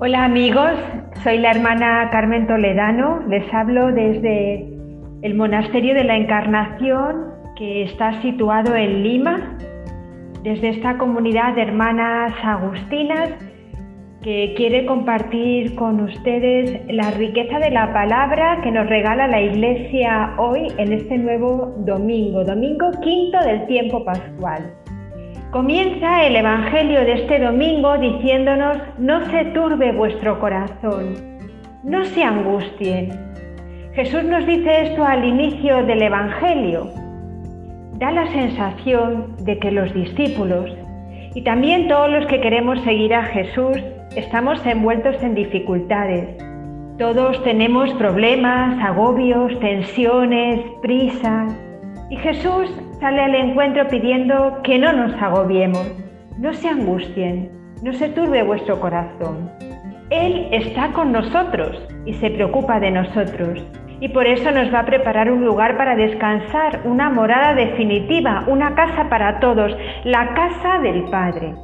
Hola 0.00 0.26
amigos, 0.26 0.70
soy 1.24 1.38
la 1.38 1.50
hermana 1.50 2.08
Carmen 2.12 2.46
Toledano, 2.46 3.18
les 3.26 3.52
hablo 3.52 3.88
desde 3.88 4.64
el 5.22 5.34
Monasterio 5.34 5.92
de 5.92 6.04
la 6.04 6.16
Encarnación 6.16 7.32
que 7.56 7.82
está 7.82 8.22
situado 8.22 8.76
en 8.76 9.02
Lima, 9.02 9.58
desde 10.44 10.68
esta 10.68 10.96
comunidad 10.98 11.56
de 11.56 11.62
hermanas 11.62 12.32
agustinas 12.44 13.30
que 14.22 14.54
quiere 14.56 14.86
compartir 14.86 15.74
con 15.74 15.98
ustedes 15.98 16.80
la 16.86 17.10
riqueza 17.10 17.58
de 17.58 17.72
la 17.72 17.92
palabra 17.92 18.60
que 18.62 18.70
nos 18.70 18.88
regala 18.88 19.26
la 19.26 19.40
Iglesia 19.40 20.34
hoy 20.38 20.68
en 20.78 20.92
este 20.92 21.18
nuevo 21.18 21.74
domingo, 21.78 22.44
domingo 22.44 22.92
quinto 23.02 23.40
del 23.40 23.66
tiempo 23.66 24.04
pascual. 24.04 24.77
Comienza 25.50 26.26
el 26.26 26.36
Evangelio 26.36 27.00
de 27.00 27.22
este 27.22 27.38
domingo 27.38 27.96
diciéndonos, 27.96 28.76
no 28.98 29.24
se 29.30 29.46
turbe 29.46 29.92
vuestro 29.92 30.38
corazón, 30.40 31.14
no 31.82 32.04
se 32.04 32.22
angustien. 32.22 33.08
Jesús 33.94 34.24
nos 34.24 34.44
dice 34.44 34.82
esto 34.82 35.02
al 35.02 35.24
inicio 35.24 35.86
del 35.86 36.02
Evangelio. 36.02 36.90
Da 37.94 38.10
la 38.10 38.26
sensación 38.26 39.36
de 39.46 39.58
que 39.58 39.70
los 39.70 39.94
discípulos 39.94 40.70
y 41.34 41.40
también 41.40 41.88
todos 41.88 42.10
los 42.10 42.26
que 42.26 42.42
queremos 42.42 42.78
seguir 42.82 43.14
a 43.14 43.24
Jesús 43.24 43.78
estamos 44.16 44.64
envueltos 44.66 45.16
en 45.22 45.34
dificultades. 45.34 46.28
Todos 46.98 47.42
tenemos 47.42 47.90
problemas, 47.94 48.78
agobios, 48.84 49.58
tensiones, 49.60 50.60
prisas. 50.82 51.58
Y 52.10 52.16
Jesús 52.16 52.70
sale 53.00 53.20
al 53.22 53.34
encuentro 53.34 53.86
pidiendo 53.88 54.60
que 54.62 54.78
no 54.78 54.92
nos 54.92 55.14
agobiemos, 55.22 55.86
no 56.38 56.52
se 56.52 56.68
angustien, 56.68 57.50
no 57.82 57.92
se 57.92 58.08
turbe 58.08 58.42
vuestro 58.42 58.80
corazón. 58.80 59.50
Él 60.10 60.48
está 60.52 60.92
con 60.92 61.12
nosotros 61.12 61.80
y 62.06 62.14
se 62.14 62.30
preocupa 62.30 62.80
de 62.80 62.90
nosotros. 62.90 63.64
Y 64.00 64.08
por 64.08 64.26
eso 64.26 64.50
nos 64.52 64.72
va 64.72 64.80
a 64.80 64.86
preparar 64.86 65.30
un 65.30 65.44
lugar 65.44 65.76
para 65.76 65.96
descansar, 65.96 66.80
una 66.84 67.10
morada 67.10 67.54
definitiva, 67.54 68.44
una 68.46 68.74
casa 68.74 69.08
para 69.08 69.40
todos, 69.40 69.76
la 70.04 70.34
casa 70.34 70.78
del 70.78 71.02
Padre. 71.04 71.54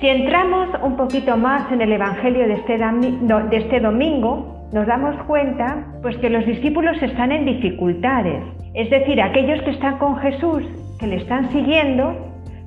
Si 0.00 0.08
entramos 0.08 0.68
un 0.82 0.96
poquito 0.96 1.36
más 1.36 1.70
en 1.72 1.82
el 1.82 1.92
Evangelio 1.92 2.46
de 2.46 2.54
este, 2.54 2.78
de 2.78 3.56
este 3.56 3.80
domingo, 3.80 4.57
nos 4.72 4.86
damos 4.86 5.16
cuenta 5.24 5.86
pues 6.02 6.16
que 6.18 6.30
los 6.30 6.44
discípulos 6.46 7.02
están 7.02 7.32
en 7.32 7.44
dificultades. 7.46 8.42
Es 8.74 8.90
decir, 8.90 9.20
aquellos 9.20 9.62
que 9.62 9.70
están 9.70 9.98
con 9.98 10.16
Jesús, 10.18 10.64
que 10.98 11.06
le 11.06 11.16
están 11.16 11.50
siguiendo, 11.50 12.14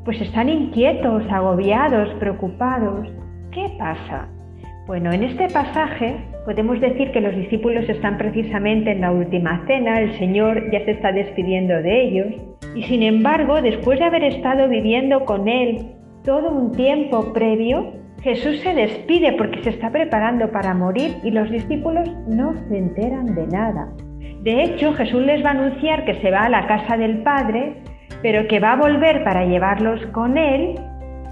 pues 0.04 0.20
están 0.20 0.50
inquietos, 0.50 1.24
agobiados, 1.30 2.10
preocupados. 2.20 3.08
¿Qué 3.52 3.68
pasa? 3.78 4.28
Bueno, 4.88 5.12
en 5.12 5.24
este 5.24 5.48
pasaje 5.50 6.18
podemos 6.44 6.82
decir 6.82 7.12
que 7.12 7.22
los 7.22 7.36
discípulos 7.36 7.88
están 7.88 8.18
precisamente 8.18 8.92
en 8.92 9.02
la 9.02 9.12
última 9.12 9.64
cena, 9.68 10.00
el 10.00 10.18
Señor 10.18 10.72
ya 10.72 10.84
se 10.86 10.92
está 10.92 11.12
despidiendo 11.12 11.76
de 11.76 12.02
ellos, 12.02 12.42
y 12.76 12.84
sin 12.84 13.04
embargo, 13.04 13.62
después 13.62 14.00
de 14.00 14.06
haber 14.06 14.24
estado 14.24 14.68
viviendo 14.68 15.24
con 15.26 15.48
Él 15.48 15.86
todo 16.24 16.50
un 16.50 16.72
tiempo 16.72 17.32
previo, 17.32 18.01
Jesús 18.24 18.60
se 18.60 18.74
despide 18.76 19.34
porque 19.34 19.64
se 19.64 19.72
está 19.72 19.90
preparando 19.90 20.52
para 20.52 20.76
morir 20.76 21.16
y 21.24 21.32
los 21.32 21.50
discípulos 21.50 22.08
no 22.28 22.54
se 22.68 22.78
enteran 22.78 23.34
de 23.34 23.48
nada. 23.48 23.90
De 24.44 24.64
hecho, 24.64 24.94
Jesús 24.94 25.24
les 25.24 25.44
va 25.44 25.50
a 25.50 25.54
anunciar 25.54 26.06
que 26.06 26.22
se 26.22 26.30
va 26.30 26.46
a 26.46 26.50
la 26.50 26.68
casa 26.68 26.98
del 26.98 27.24
Padre, 27.24 27.78
pero 28.22 28.48
que 28.48 28.60
va 28.60 28.74
a 28.74 28.76
volver 28.76 29.24
para 29.24 29.46
llevarlos 29.46 30.06
con 30.08 30.38
Él 30.38 30.76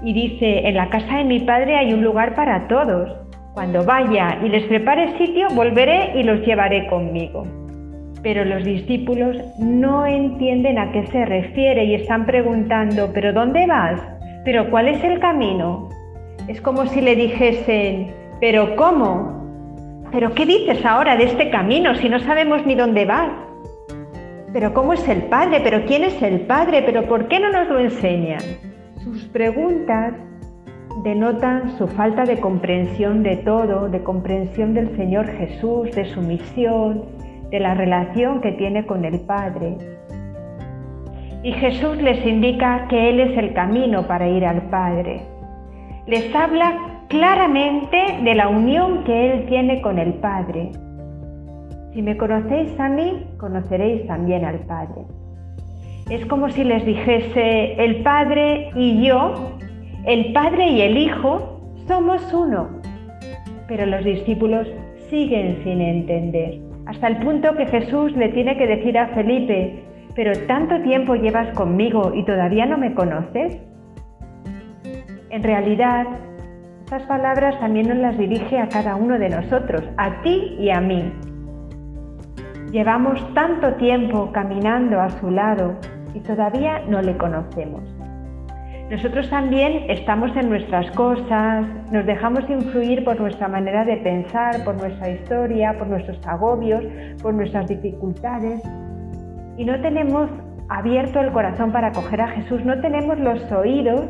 y 0.02 0.12
dice, 0.12 0.66
en 0.66 0.74
la 0.74 0.88
casa 0.90 1.18
de 1.18 1.24
mi 1.24 1.38
Padre 1.40 1.76
hay 1.76 1.92
un 1.92 2.02
lugar 2.02 2.34
para 2.34 2.66
todos. 2.66 3.16
Cuando 3.54 3.84
vaya 3.84 4.38
y 4.44 4.48
les 4.48 4.64
prepare 4.64 5.16
sitio, 5.16 5.46
volveré 5.54 6.18
y 6.18 6.24
los 6.24 6.40
llevaré 6.44 6.88
conmigo. 6.88 7.44
Pero 8.22 8.44
los 8.44 8.64
discípulos 8.64 9.36
no 9.60 10.06
entienden 10.06 10.78
a 10.78 10.90
qué 10.90 11.06
se 11.06 11.24
refiere 11.24 11.84
y 11.84 11.94
están 11.94 12.26
preguntando, 12.26 13.10
¿pero 13.14 13.32
dónde 13.32 13.66
vas? 13.66 14.00
¿Pero 14.44 14.70
cuál 14.70 14.88
es 14.88 15.02
el 15.04 15.20
camino? 15.20 15.88
Es 16.50 16.60
como 16.60 16.84
si 16.86 17.00
le 17.00 17.14
dijesen, 17.14 18.12
¿pero 18.40 18.74
cómo? 18.74 20.02
¿Pero 20.10 20.34
qué 20.34 20.44
dices 20.44 20.84
ahora 20.84 21.16
de 21.16 21.26
este 21.26 21.48
camino 21.48 21.94
si 21.94 22.08
no 22.08 22.18
sabemos 22.18 22.66
ni 22.66 22.74
dónde 22.74 23.04
vas? 23.04 23.30
¿Pero 24.52 24.74
cómo 24.74 24.92
es 24.92 25.08
el 25.08 25.22
Padre? 25.26 25.60
¿Pero 25.62 25.86
quién 25.86 26.02
es 26.02 26.20
el 26.20 26.40
Padre? 26.40 26.82
¿Pero 26.82 27.04
por 27.04 27.28
qué 27.28 27.38
no 27.38 27.52
nos 27.52 27.68
lo 27.68 27.78
enseñan? 27.78 28.40
Sus 28.96 29.26
preguntas 29.26 30.14
denotan 31.04 31.78
su 31.78 31.86
falta 31.86 32.24
de 32.24 32.40
comprensión 32.40 33.22
de 33.22 33.36
todo, 33.36 33.88
de 33.88 34.02
comprensión 34.02 34.74
del 34.74 34.96
Señor 34.96 35.28
Jesús, 35.28 35.92
de 35.92 36.04
su 36.06 36.20
misión, 36.20 37.04
de 37.52 37.60
la 37.60 37.74
relación 37.74 38.40
que 38.40 38.50
tiene 38.50 38.84
con 38.86 39.04
el 39.04 39.20
Padre. 39.20 39.78
Y 41.44 41.52
Jesús 41.52 41.96
les 41.98 42.26
indica 42.26 42.88
que 42.88 43.10
Él 43.10 43.20
es 43.20 43.38
el 43.38 43.54
camino 43.54 44.08
para 44.08 44.26
ir 44.26 44.44
al 44.44 44.62
Padre. 44.62 45.22
Les 46.10 46.34
habla 46.34 47.04
claramente 47.06 48.18
de 48.24 48.34
la 48.34 48.48
unión 48.48 49.04
que 49.04 49.30
Él 49.30 49.46
tiene 49.46 49.80
con 49.80 49.96
el 49.96 50.14
Padre. 50.14 50.72
Si 51.92 52.02
me 52.02 52.16
conocéis 52.16 52.68
a 52.80 52.88
mí, 52.88 53.26
conoceréis 53.38 54.08
también 54.08 54.44
al 54.44 54.58
Padre. 54.66 55.02
Es 56.10 56.26
como 56.26 56.50
si 56.50 56.64
les 56.64 56.84
dijese, 56.84 57.74
el 57.74 58.02
Padre 58.02 58.70
y 58.74 59.06
yo, 59.06 59.52
el 60.04 60.32
Padre 60.32 60.70
y 60.70 60.80
el 60.80 60.98
Hijo, 60.98 61.60
somos 61.86 62.34
uno. 62.34 62.70
Pero 63.68 63.86
los 63.86 64.04
discípulos 64.04 64.66
siguen 65.10 65.60
sin 65.62 65.80
entender, 65.80 66.58
hasta 66.86 67.06
el 67.06 67.18
punto 67.18 67.54
que 67.54 67.66
Jesús 67.66 68.16
le 68.16 68.30
tiene 68.30 68.56
que 68.56 68.66
decir 68.66 68.98
a 68.98 69.14
Felipe, 69.14 69.84
pero 70.16 70.32
tanto 70.48 70.82
tiempo 70.82 71.14
llevas 71.14 71.54
conmigo 71.54 72.10
y 72.16 72.24
todavía 72.24 72.66
no 72.66 72.78
me 72.78 72.94
conoces. 72.94 73.69
En 75.30 75.42
realidad, 75.42 76.06
estas 76.84 77.02
palabras 77.04 77.58
también 77.60 77.88
nos 77.88 77.98
las 77.98 78.18
dirige 78.18 78.58
a 78.58 78.68
cada 78.68 78.96
uno 78.96 79.18
de 79.18 79.28
nosotros, 79.28 79.82
a 79.96 80.22
ti 80.22 80.56
y 80.58 80.70
a 80.70 80.80
mí. 80.80 81.12
Llevamos 82.72 83.32
tanto 83.34 83.74
tiempo 83.74 84.30
caminando 84.32 85.00
a 85.00 85.08
su 85.10 85.30
lado 85.30 85.76
y 86.14 86.20
todavía 86.20 86.80
no 86.88 87.00
le 87.00 87.16
conocemos. 87.16 87.82
Nosotros 88.90 89.30
también 89.30 89.88
estamos 89.88 90.36
en 90.36 90.48
nuestras 90.48 90.90
cosas, 90.96 91.64
nos 91.92 92.04
dejamos 92.06 92.48
influir 92.50 93.04
por 93.04 93.20
nuestra 93.20 93.46
manera 93.46 93.84
de 93.84 93.98
pensar, 93.98 94.64
por 94.64 94.74
nuestra 94.74 95.10
historia, 95.10 95.78
por 95.78 95.86
nuestros 95.86 96.18
agobios, 96.26 96.82
por 97.22 97.34
nuestras 97.34 97.68
dificultades 97.68 98.60
y 99.60 99.64
no 99.64 99.80
tenemos 99.80 100.28
abierto 100.68 101.20
el 101.20 101.32
corazón 101.32 101.70
para 101.70 101.88
acoger 101.88 102.20
a 102.20 102.28
Jesús, 102.28 102.64
no 102.64 102.80
tenemos 102.80 103.18
los 103.18 103.52
oídos 103.52 104.08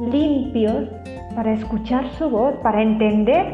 limpios 0.00 0.88
para 1.34 1.52
escuchar 1.52 2.08
su 2.12 2.28
voz, 2.30 2.54
para 2.62 2.82
entender 2.82 3.46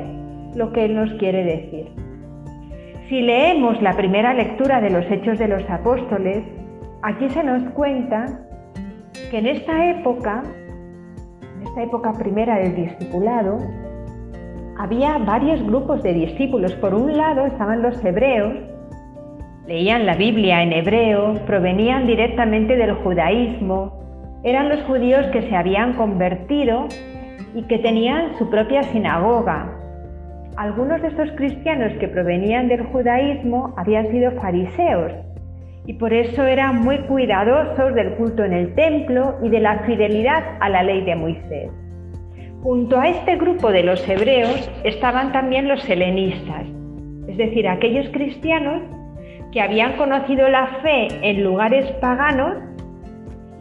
lo 0.54 0.72
que 0.72 0.84
Él 0.84 0.94
nos 0.94 1.12
quiere 1.14 1.44
decir. 1.44 1.90
Si 3.08 3.20
leemos 3.20 3.80
la 3.82 3.92
primera 3.92 4.32
lectura 4.32 4.80
de 4.80 4.90
los 4.90 5.04
Hechos 5.10 5.38
de 5.38 5.48
los 5.48 5.68
Apóstoles, 5.68 6.44
aquí 7.02 7.28
se 7.30 7.42
nos 7.42 7.62
cuenta 7.72 8.40
que 9.30 9.38
en 9.38 9.46
esta 9.46 9.90
época, 9.90 10.42
en 11.56 11.66
esta 11.66 11.82
época 11.82 12.12
primera 12.12 12.56
del 12.58 12.74
discipulado, 12.74 13.58
había 14.78 15.18
varios 15.18 15.62
grupos 15.64 16.02
de 16.02 16.14
discípulos. 16.14 16.72
Por 16.74 16.94
un 16.94 17.16
lado 17.16 17.46
estaban 17.46 17.82
los 17.82 18.02
hebreos, 18.04 18.54
leían 19.66 20.06
la 20.06 20.16
Biblia 20.16 20.62
en 20.62 20.72
hebreo, 20.72 21.34
provenían 21.46 22.06
directamente 22.06 22.76
del 22.76 22.94
judaísmo, 22.94 24.01
eran 24.44 24.68
los 24.68 24.82
judíos 24.82 25.26
que 25.32 25.42
se 25.42 25.56
habían 25.56 25.92
convertido 25.94 26.88
y 27.54 27.62
que 27.64 27.78
tenían 27.78 28.36
su 28.38 28.48
propia 28.50 28.82
sinagoga. 28.84 29.78
Algunos 30.56 31.00
de 31.00 31.08
estos 31.08 31.30
cristianos 31.32 31.92
que 31.98 32.08
provenían 32.08 32.68
del 32.68 32.84
judaísmo 32.86 33.74
habían 33.76 34.10
sido 34.10 34.32
fariseos 34.32 35.12
y 35.86 35.94
por 35.94 36.12
eso 36.12 36.44
eran 36.44 36.80
muy 36.80 36.98
cuidadosos 37.06 37.94
del 37.94 38.14
culto 38.14 38.44
en 38.44 38.52
el 38.52 38.74
templo 38.74 39.36
y 39.42 39.48
de 39.48 39.60
la 39.60 39.80
fidelidad 39.80 40.44
a 40.60 40.68
la 40.68 40.82
ley 40.82 41.04
de 41.04 41.16
Moisés. 41.16 41.70
Junto 42.62 43.00
a 43.00 43.08
este 43.08 43.36
grupo 43.36 43.72
de 43.72 43.82
los 43.82 44.08
hebreos 44.08 44.70
estaban 44.84 45.32
también 45.32 45.66
los 45.66 45.88
helenistas, 45.88 46.66
es 47.26 47.36
decir, 47.36 47.66
aquellos 47.66 48.08
cristianos 48.10 48.82
que 49.50 49.60
habían 49.60 49.96
conocido 49.96 50.48
la 50.48 50.66
fe 50.82 51.08
en 51.22 51.42
lugares 51.42 51.90
paganos 52.00 52.71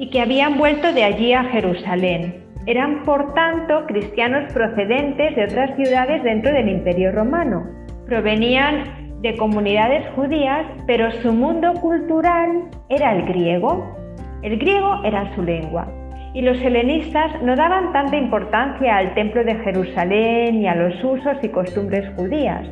y 0.01 0.09
que 0.09 0.19
habían 0.19 0.57
vuelto 0.57 0.91
de 0.93 1.03
allí 1.03 1.31
a 1.31 1.43
Jerusalén. 1.43 2.43
Eran, 2.65 3.03
por 3.03 3.35
tanto, 3.35 3.85
cristianos 3.85 4.51
procedentes 4.51 5.35
de 5.35 5.43
otras 5.43 5.75
ciudades 5.75 6.23
dentro 6.23 6.51
del 6.51 6.69
Imperio 6.69 7.11
Romano. 7.11 7.67
Provenían 8.07 9.21
de 9.21 9.37
comunidades 9.37 10.03
judías, 10.15 10.65
pero 10.87 11.11
su 11.21 11.31
mundo 11.31 11.75
cultural 11.75 12.63
era 12.89 13.15
el 13.15 13.27
griego. 13.27 13.95
El 14.41 14.57
griego 14.57 15.03
era 15.03 15.35
su 15.35 15.43
lengua. 15.43 15.87
Y 16.33 16.41
los 16.41 16.59
helenistas 16.59 17.39
no 17.43 17.55
daban 17.55 17.93
tanta 17.93 18.17
importancia 18.17 18.97
al 18.97 19.13
templo 19.13 19.43
de 19.43 19.53
Jerusalén 19.53 20.63
y 20.63 20.67
a 20.67 20.73
los 20.73 20.95
usos 21.03 21.37
y 21.43 21.49
costumbres 21.49 22.11
judías. 22.15 22.67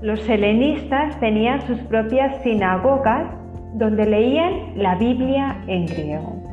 Los 0.00 0.26
helenistas 0.26 1.20
tenían 1.20 1.60
sus 1.66 1.78
propias 1.80 2.42
sinagogas 2.42 3.26
donde 3.74 4.06
leían 4.06 4.72
la 4.76 4.94
Biblia 4.94 5.58
en 5.66 5.84
griego. 5.84 6.49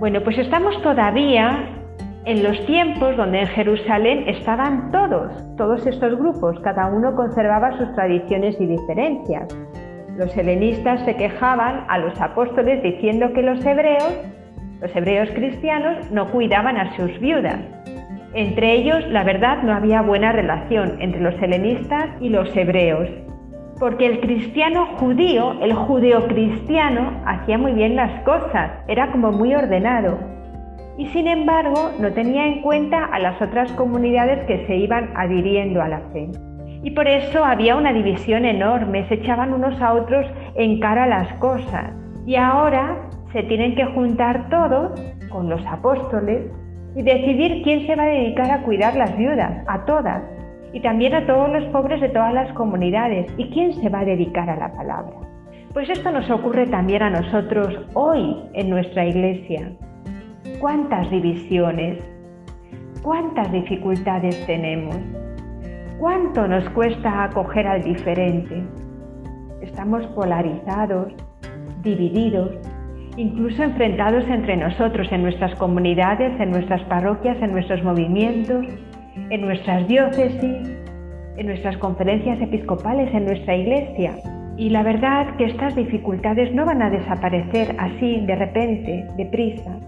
Bueno, 0.00 0.20
pues 0.24 0.36
estamos 0.38 0.80
todavía 0.82 1.68
en 2.24 2.42
los 2.42 2.66
tiempos 2.66 3.16
donde 3.16 3.42
en 3.42 3.46
Jerusalén 3.46 4.28
estaban 4.28 4.90
todos, 4.90 5.32
todos 5.56 5.86
estos 5.86 6.18
grupos, 6.18 6.58
cada 6.60 6.86
uno 6.86 7.14
conservaba 7.14 7.78
sus 7.78 7.94
tradiciones 7.94 8.60
y 8.60 8.66
diferencias. 8.66 9.56
Los 10.16 10.36
helenistas 10.36 11.04
se 11.04 11.14
quejaban 11.14 11.84
a 11.88 11.98
los 11.98 12.20
apóstoles 12.20 12.82
diciendo 12.82 13.32
que 13.34 13.42
los 13.42 13.64
hebreos, 13.64 14.14
los 14.80 14.94
hebreos 14.96 15.28
cristianos, 15.32 16.10
no 16.10 16.28
cuidaban 16.30 16.76
a 16.76 16.96
sus 16.96 17.18
viudas. 17.20 17.60
Entre 18.34 18.72
ellos, 18.72 19.06
la 19.10 19.22
verdad, 19.22 19.62
no 19.62 19.72
había 19.72 20.02
buena 20.02 20.32
relación 20.32 21.00
entre 21.00 21.20
los 21.20 21.40
helenistas 21.40 22.10
y 22.20 22.30
los 22.30 22.54
hebreos, 22.56 23.08
porque 23.78 24.06
el 24.06 24.20
cristiano 24.20 24.86
judío, 24.98 25.60
el 25.60 25.74
judeo 25.74 26.26
cristiano, 26.28 27.22
hacía 27.26 27.58
muy 27.58 27.72
bien 27.72 27.96
las 27.96 28.22
cosas, 28.22 28.70
era 28.88 29.10
como 29.10 29.32
muy 29.32 29.54
ordenado, 29.54 30.18
y 30.96 31.06
sin 31.08 31.26
embargo 31.26 31.90
no 31.98 32.12
tenía 32.12 32.46
en 32.46 32.62
cuenta 32.62 33.04
a 33.06 33.18
las 33.18 33.40
otras 33.42 33.72
comunidades 33.72 34.44
que 34.46 34.64
se 34.66 34.76
iban 34.76 35.10
adhiriendo 35.16 35.82
a 35.82 35.88
la 35.88 36.00
fe. 36.12 36.30
Y 36.82 36.90
por 36.90 37.08
eso 37.08 37.44
había 37.44 37.76
una 37.76 37.92
división 37.92 38.44
enorme, 38.44 39.08
se 39.08 39.14
echaban 39.14 39.52
unos 39.52 39.80
a 39.80 39.94
otros 39.94 40.26
en 40.54 40.80
cara 40.80 41.06
las 41.06 41.32
cosas. 41.34 41.92
Y 42.26 42.36
ahora 42.36 43.08
se 43.32 43.42
tienen 43.44 43.74
que 43.74 43.86
juntar 43.86 44.48
todos 44.50 45.00
con 45.30 45.48
los 45.48 45.64
apóstoles 45.66 46.50
y 46.94 47.02
decidir 47.02 47.62
quién 47.64 47.86
se 47.86 47.96
va 47.96 48.04
a 48.04 48.08
dedicar 48.08 48.50
a 48.50 48.62
cuidar 48.62 48.94
las 48.96 49.16
viudas, 49.16 49.64
a 49.66 49.84
todas, 49.84 50.22
y 50.74 50.80
también 50.80 51.14
a 51.14 51.24
todos 51.24 51.48
los 51.50 51.64
pobres 51.66 52.00
de 52.00 52.08
todas 52.08 52.34
las 52.34 52.52
comunidades, 52.54 53.32
y 53.38 53.48
quién 53.50 53.72
se 53.74 53.88
va 53.88 54.00
a 54.00 54.04
dedicar 54.04 54.50
a 54.50 54.56
la 54.56 54.72
palabra. 54.72 55.14
Pues 55.72 55.88
esto 55.88 56.10
nos 56.10 56.28
ocurre 56.28 56.66
también 56.66 57.00
a 57.00 57.10
nosotros 57.10 57.78
hoy 57.94 58.42
en 58.54 58.70
nuestra 58.70 59.06
iglesia. 59.06 59.70
Cuántas 60.60 61.08
divisiones, 61.12 62.04
cuántas 63.02 63.52
dificultades 63.52 64.44
tenemos, 64.46 64.96
cuánto 66.00 66.48
nos 66.48 66.68
cuesta 66.70 67.22
acoger 67.22 67.68
al 67.68 67.84
diferente. 67.84 68.64
Estamos 69.60 70.04
polarizados, 70.08 71.12
divididos, 71.84 72.50
incluso 73.16 73.62
enfrentados 73.62 74.24
entre 74.28 74.56
nosotros, 74.56 75.06
en 75.12 75.22
nuestras 75.22 75.54
comunidades, 75.54 76.40
en 76.40 76.50
nuestras 76.50 76.82
parroquias, 76.82 77.40
en 77.40 77.52
nuestros 77.52 77.80
movimientos, 77.84 78.66
en 79.30 79.40
nuestras 79.40 79.86
diócesis, 79.88 80.76
en 81.36 81.46
nuestras 81.46 81.76
conferencias 81.78 82.40
episcopales, 82.40 83.12
en 83.14 83.24
nuestra 83.24 83.56
iglesia. 83.56 84.16
Y 84.56 84.70
la 84.70 84.82
verdad 84.82 85.36
que 85.36 85.46
estas 85.46 85.74
dificultades 85.74 86.54
no 86.54 86.64
van 86.64 86.82
a 86.82 86.90
desaparecer 86.90 87.74
así 87.78 88.20
de 88.26 88.36
repente, 88.36 89.06
deprisa. 89.16 89.78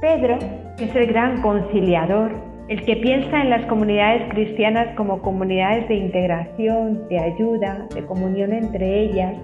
Pedro, 0.00 0.38
que 0.78 0.84
es 0.84 0.96
el 0.96 1.06
gran 1.06 1.42
conciliador, 1.42 2.32
el 2.68 2.84
que 2.84 2.96
piensa 2.96 3.42
en 3.42 3.50
las 3.50 3.66
comunidades 3.66 4.30
cristianas 4.30 4.94
como 4.96 5.20
comunidades 5.20 5.88
de 5.88 5.96
integración, 5.96 7.06
de 7.08 7.18
ayuda, 7.18 7.86
de 7.94 8.04
comunión 8.06 8.52
entre 8.52 9.02
ellas, 9.02 9.36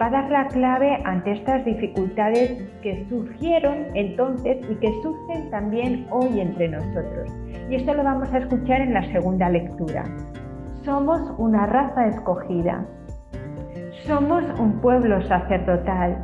va 0.00 0.06
a 0.06 0.10
dar 0.10 0.30
la 0.30 0.48
clave 0.48 0.98
ante 1.04 1.32
estas 1.32 1.64
dificultades 1.64 2.62
que 2.82 3.06
surgieron 3.08 3.86
entonces 3.94 4.58
y 4.70 4.74
que 4.76 4.92
surgen 5.02 5.50
también 5.50 6.06
hoy 6.10 6.40
entre 6.40 6.68
nosotros. 6.68 7.32
Y 7.68 7.76
esto 7.76 7.94
lo 7.94 8.04
vamos 8.04 8.32
a 8.32 8.38
escuchar 8.38 8.80
en 8.80 8.94
la 8.94 9.02
segunda 9.12 9.48
lectura. 9.48 10.04
Somos 10.84 11.20
una 11.38 11.66
raza 11.66 12.06
escogida. 12.06 12.84
Somos 14.06 14.44
un 14.60 14.80
pueblo 14.80 15.20
sacerdotal, 15.22 16.16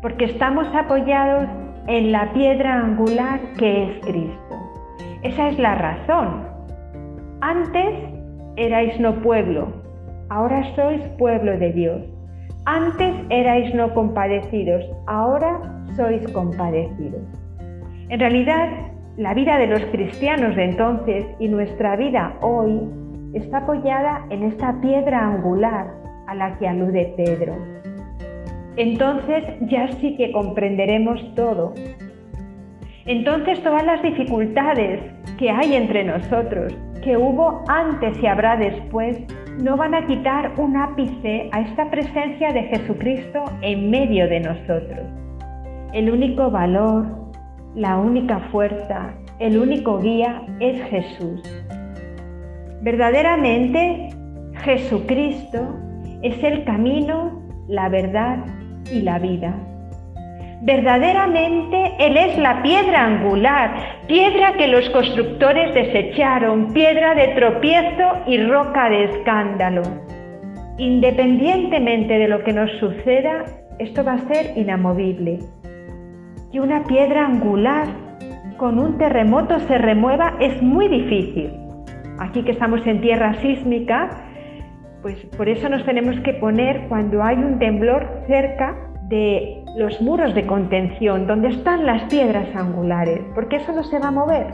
porque 0.00 0.26
estamos 0.26 0.66
apoyados 0.74 1.48
en 1.88 2.12
la 2.12 2.32
piedra 2.32 2.74
angular 2.74 3.40
que 3.58 3.84
es 3.84 4.06
Cristo. 4.06 4.62
Esa 5.22 5.48
es 5.48 5.58
la 5.58 5.74
razón. 5.74 6.46
Antes 7.40 7.98
erais 8.56 9.00
no 9.00 9.20
pueblo, 9.20 9.72
ahora 10.28 10.62
sois 10.76 11.02
pueblo 11.18 11.58
de 11.58 11.72
Dios. 11.72 12.02
Antes 12.66 13.16
erais 13.30 13.74
no 13.74 13.92
compadecidos, 13.94 14.84
ahora 15.08 15.60
sois 15.96 16.24
compadecidos. 16.32 17.22
En 18.08 18.20
realidad, 18.20 18.68
la 19.16 19.34
vida 19.34 19.58
de 19.58 19.66
los 19.66 19.82
cristianos 19.86 20.56
de 20.56 20.64
entonces 20.64 21.26
y 21.38 21.48
nuestra 21.48 21.96
vida 21.96 22.34
hoy 22.40 22.80
está 23.34 23.58
apoyada 23.58 24.26
en 24.30 24.44
esta 24.44 24.80
piedra 24.80 25.26
angular 25.26 25.86
a 26.26 26.34
la 26.34 26.58
que 26.58 26.68
alude 26.68 27.12
Pedro 27.16 27.54
entonces 28.76 29.44
ya 29.68 29.88
sí 30.00 30.16
que 30.16 30.32
comprenderemos 30.32 31.20
todo. 31.34 31.74
Entonces 33.04 33.62
todas 33.62 33.84
las 33.84 34.02
dificultades 34.02 35.00
que 35.38 35.50
hay 35.50 35.74
entre 35.74 36.04
nosotros, 36.04 36.74
que 37.02 37.16
hubo 37.16 37.64
antes 37.68 38.20
y 38.22 38.26
habrá 38.26 38.56
después, 38.56 39.18
no 39.58 39.76
van 39.76 39.94
a 39.94 40.06
quitar 40.06 40.52
un 40.56 40.76
ápice 40.76 41.50
a 41.52 41.60
esta 41.60 41.90
presencia 41.90 42.52
de 42.52 42.62
Jesucristo 42.62 43.44
en 43.60 43.90
medio 43.90 44.26
de 44.28 44.40
nosotros. 44.40 45.00
El 45.92 46.10
único 46.10 46.50
valor, 46.50 47.06
la 47.74 47.96
única 47.96 48.38
fuerza, 48.50 49.14
el 49.38 49.58
único 49.58 49.98
guía 49.98 50.42
es 50.60 50.82
Jesús. 50.90 51.42
Verdaderamente, 52.82 54.10
Jesucristo 54.64 55.74
es 56.22 56.42
el 56.42 56.64
camino, 56.64 57.42
la 57.68 57.88
verdad 57.88 58.38
y 58.90 59.00
la 59.00 59.18
vida. 59.18 59.54
Verdaderamente 60.62 61.92
Él 61.98 62.16
es 62.16 62.38
la 62.38 62.62
piedra 62.62 63.06
angular, 63.06 63.74
piedra 64.06 64.52
que 64.52 64.68
los 64.68 64.88
constructores 64.90 65.74
desecharon, 65.74 66.72
piedra 66.72 67.14
de 67.14 67.28
tropiezo 67.28 68.22
y 68.26 68.38
roca 68.44 68.88
de 68.88 69.04
escándalo. 69.04 69.82
Independientemente 70.78 72.18
de 72.18 72.28
lo 72.28 72.44
que 72.44 72.52
nos 72.52 72.70
suceda, 72.78 73.44
esto 73.78 74.04
va 74.04 74.12
a 74.12 74.28
ser 74.32 74.56
inamovible. 74.56 75.40
Que 76.52 76.60
una 76.60 76.84
piedra 76.84 77.24
angular 77.24 77.88
con 78.58 78.78
un 78.78 78.98
terremoto 78.98 79.58
se 79.60 79.78
remueva 79.78 80.34
es 80.38 80.62
muy 80.62 80.86
difícil. 80.86 81.50
Aquí 82.18 82.42
que 82.42 82.52
estamos 82.52 82.86
en 82.86 83.00
tierra 83.00 83.32
sísmica, 83.40 84.10
pues 85.00 85.16
por 85.34 85.48
eso 85.48 85.70
nos 85.70 85.82
tenemos 85.86 86.20
que 86.20 86.34
poner 86.34 86.88
cuando 86.88 87.22
hay 87.22 87.36
un 87.36 87.58
temblor 87.58 88.06
cerca 88.26 88.76
de 89.08 89.64
los 89.78 89.98
muros 90.02 90.34
de 90.34 90.46
contención, 90.46 91.26
donde 91.26 91.48
están 91.48 91.86
las 91.86 92.02
piedras 92.10 92.54
angulares, 92.54 93.20
porque 93.34 93.56
eso 93.56 93.72
no 93.72 93.82
se 93.82 93.98
va 93.98 94.08
a 94.08 94.10
mover. 94.10 94.46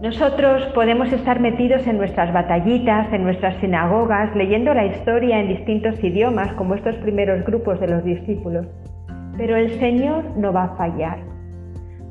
Nosotros 0.00 0.62
podemos 0.74 1.12
estar 1.12 1.40
metidos 1.40 1.84
en 1.88 1.96
nuestras 1.98 2.32
batallitas, 2.32 3.12
en 3.12 3.24
nuestras 3.24 3.56
sinagogas, 3.60 4.34
leyendo 4.36 4.72
la 4.72 4.86
historia 4.86 5.40
en 5.40 5.48
distintos 5.48 6.02
idiomas, 6.04 6.52
como 6.52 6.76
estos 6.76 6.94
primeros 6.96 7.44
grupos 7.44 7.80
de 7.80 7.88
los 7.88 8.04
discípulos. 8.04 8.66
Pero 9.36 9.56
el 9.56 9.78
Señor 9.78 10.24
no 10.36 10.52
va 10.52 10.64
a 10.64 10.76
fallar, 10.76 11.18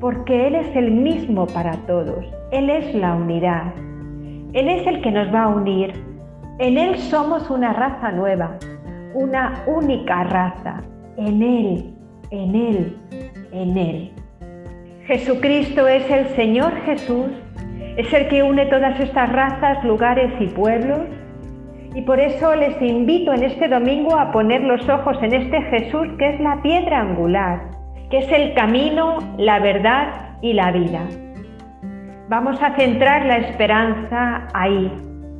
porque 0.00 0.46
Él 0.46 0.54
es 0.54 0.76
el 0.76 0.90
mismo 0.90 1.46
para 1.46 1.72
todos. 1.86 2.24
Él 2.52 2.70
es 2.70 2.94
la 2.94 3.14
unidad. 3.14 3.72
Él 4.52 4.68
es 4.68 4.86
el 4.86 5.00
que 5.02 5.10
nos 5.10 5.32
va 5.34 5.44
a 5.44 5.48
unir 5.48 5.94
en 6.60 6.78
Él 6.78 6.96
somos 6.98 7.50
una 7.50 7.72
raza 7.72 8.12
nueva, 8.12 8.56
una 9.12 9.64
única 9.66 10.22
raza. 10.22 10.84
En 11.16 11.42
Él, 11.42 11.94
en 12.30 12.54
Él, 12.54 12.96
en 13.50 13.76
Él. 13.76 14.12
Jesucristo 15.04 15.88
es 15.88 16.08
el 16.08 16.28
Señor 16.36 16.72
Jesús, 16.84 17.26
es 17.96 18.12
el 18.12 18.28
que 18.28 18.44
une 18.44 18.66
todas 18.66 19.00
estas 19.00 19.32
razas, 19.32 19.84
lugares 19.84 20.30
y 20.38 20.46
pueblos. 20.46 21.00
Y 21.94 22.02
por 22.02 22.18
eso 22.18 22.56
les 22.56 22.80
invito 22.82 23.32
en 23.32 23.44
este 23.44 23.68
domingo 23.68 24.16
a 24.16 24.32
poner 24.32 24.62
los 24.62 24.88
ojos 24.88 25.16
en 25.22 25.32
este 25.32 25.62
Jesús 25.62 26.08
que 26.18 26.34
es 26.34 26.40
la 26.40 26.60
piedra 26.60 27.00
angular, 27.00 27.70
que 28.10 28.18
es 28.18 28.32
el 28.32 28.52
camino, 28.54 29.18
la 29.38 29.60
verdad 29.60 30.36
y 30.42 30.54
la 30.54 30.72
vida. 30.72 31.06
Vamos 32.28 32.60
a 32.60 32.74
centrar 32.74 33.26
la 33.26 33.36
esperanza 33.36 34.48
ahí, 34.54 34.90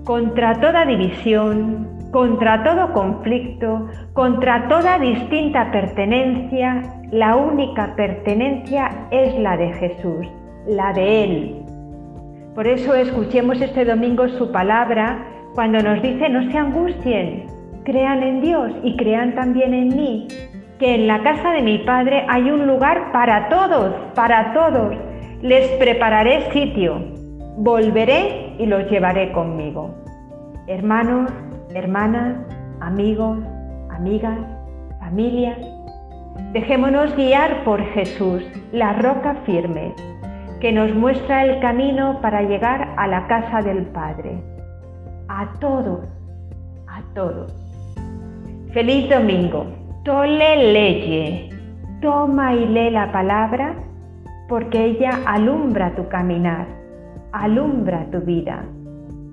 contra 0.05 0.55
toda 0.61 0.87
división, 0.87 1.89
contra 2.13 2.63
todo 2.63 2.93
conflicto, 2.93 3.89
contra 4.13 4.69
toda 4.69 5.01
distinta 5.01 5.73
pertenencia, 5.73 6.83
la 7.11 7.35
única 7.35 7.97
pertenencia 7.97 9.09
es 9.11 9.37
la 9.41 9.57
de 9.57 9.73
Jesús, 9.73 10.27
la 10.69 10.93
de 10.93 11.25
Él. 11.25 11.63
Por 12.55 12.69
eso 12.69 12.95
escuchemos 12.95 13.61
este 13.61 13.85
domingo 13.85 14.29
su 14.29 14.53
palabra 14.53 15.27
cuando 15.55 15.81
nos 15.81 16.03
dice 16.03 16.29
no 16.29 16.51
se 16.51 16.59
angustien, 16.59 17.47
crean 17.85 18.23
en 18.23 18.41
Dios 18.41 18.73
y 18.83 18.97
crean 18.97 19.35
también 19.35 19.73
en 19.73 19.89
mí. 19.97 20.29
que 20.79 20.97
en 20.97 21.07
la 21.07 21.23
casa 21.23 21.53
de 21.53 21.63
mi 21.63 21.79
Padre 21.79 22.27
hay 22.29 22.51
un 22.51 22.67
lugar 22.67 23.13
para 23.13 23.49
todos, 23.49 23.95
para 24.17 24.53
todos. 24.53 24.97
Les 25.41 25.71
prepararé 25.79 26.51
sitio. 26.51 27.01
Volveré 27.59 28.57
y 28.59 28.67
los 28.67 28.91
llevaré 28.91 29.31
conmigo. 29.31 29.95
Hermanos, 30.67 31.31
hermanas, 31.77 32.35
amigos, 32.81 33.39
amigas, 33.91 34.37
familias, 34.99 35.59
dejémonos 36.53 37.15
guiar 37.15 37.63
por 37.63 37.81
Jesús, 37.93 38.43
la 38.73 38.95
roca 38.95 39.37
firme, 39.47 39.95
que 40.61 40.73
nos 40.73 40.93
muestra 40.93 41.45
el 41.45 41.61
camino 41.61 42.21
para 42.21 42.43
llegar 42.43 42.95
a 42.97 43.07
la 43.07 43.29
casa 43.29 43.63
del 43.63 43.87
Padre. 43.87 44.54
A 45.37 45.49
todos, 45.59 46.07
a 46.87 47.03
todos. 47.13 47.53
Feliz 48.73 49.11
domingo. 49.11 49.67
Tole 50.05 50.73
leye. 50.73 51.51
Toma 52.01 52.55
y 52.55 52.67
lee 52.67 52.91
la 52.91 53.11
palabra 53.11 53.75
porque 54.49 54.85
ella 54.85 55.19
alumbra 55.27 55.93
tu 55.97 56.07
caminar, 56.09 56.69
alumbra 57.33 58.07
tu 58.13 58.21
vida, 58.21 58.63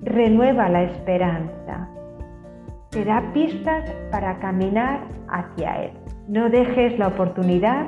renueva 0.02 0.68
la 0.68 0.82
esperanza, 0.82 1.88
te 2.90 3.04
da 3.04 3.22
pistas 3.32 3.88
para 4.10 4.40
caminar 4.40 5.02
hacia 5.28 5.84
Él. 5.84 5.92
No 6.26 6.50
dejes 6.50 6.98
la 6.98 7.08
oportunidad 7.08 7.86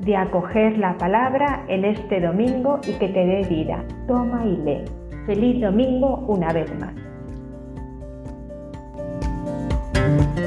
de 0.00 0.14
acoger 0.14 0.76
la 0.76 0.98
palabra 0.98 1.64
en 1.68 1.86
este 1.86 2.20
domingo 2.20 2.80
y 2.86 2.92
que 2.98 3.08
te 3.08 3.24
dé 3.24 3.46
vida. 3.48 3.82
Toma 4.06 4.44
y 4.44 4.56
lee. 4.58 4.84
Feliz 5.24 5.62
domingo 5.62 6.22
una 6.28 6.52
vez 6.52 6.68
más. 6.78 7.05
Bye. 10.06 10.45